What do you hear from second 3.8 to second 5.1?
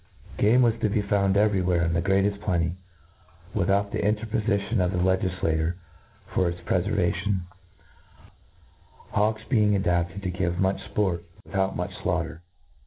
the interpofitioiji of the